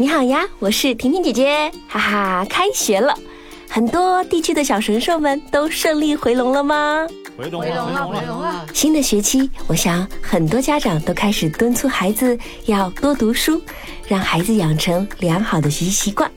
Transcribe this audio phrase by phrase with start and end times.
[0.00, 3.12] 你好呀，我是婷婷姐姐，哈哈，开学了，
[3.68, 7.04] 很多地区的小神兽们都顺利回笼了吗？
[7.36, 8.64] 回笼了，回笼了，回笼了。
[8.72, 13.60] 新的学期，我想很多家长都开始敦促孩子要多读书，
[14.06, 16.30] 让孩子养成良好的学习习惯。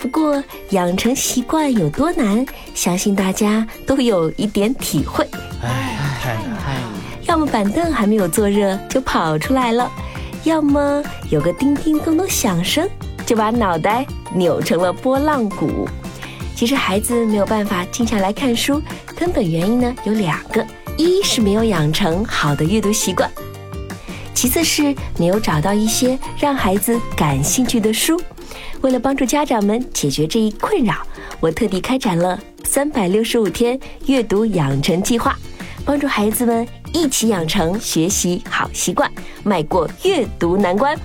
[0.00, 2.44] 不过，养成习惯有多难，
[2.74, 5.24] 相信大家都有一点体会。
[5.62, 6.56] 哎，太难。
[7.28, 9.88] 要么板凳还没有坐热就跑出来了。
[10.46, 12.88] 要么有个叮叮咚咚响声，
[13.26, 15.88] 就把脑袋扭成了拨浪鼓。
[16.54, 18.80] 其实孩子没有办法静下来看书，
[19.16, 20.64] 根本原因呢有两个：
[20.96, 23.28] 一是没有养成好的阅读习惯，
[24.32, 28.16] 其次是没有找到一些让孩子感兴趣的书。
[28.82, 30.94] 为了帮助家长们解决这一困扰，
[31.40, 35.36] 我特地开展了三百六十五天阅读养成计划。
[35.84, 39.10] 帮助孩子们一起养成学习好习惯，
[39.44, 40.98] 迈过阅读难关。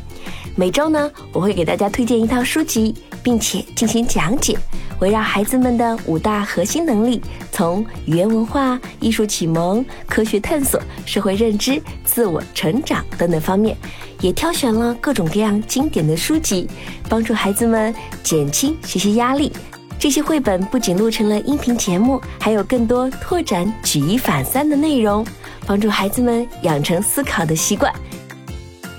[0.55, 4.57] 每周呢，我会给大家推荐一套书籍，并且进行讲解，
[5.01, 13.76] 围绕孩子们的五大核心能力，从语言文化、艺术启蒙、科学探索、社会认知、自我成长等等方面，
[14.21, 16.70] 也挑选了各种各样经典的书籍，
[17.09, 19.51] 帮助孩子们减轻学习压力。
[20.02, 25.24] 这些绘本不仅录成了音频节目，还有更多拓展举一反三的内容，
[25.68, 27.94] 帮助孩子们养成思考的习惯。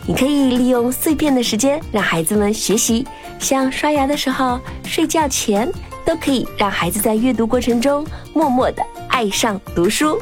[0.06, 3.05] 你可以利用碎片的时间让孩子们学习，
[3.41, 5.69] 像刷牙的时候、睡觉前，
[6.05, 10.17] 都可以让孩子在阅读过程中默默的爱上读书。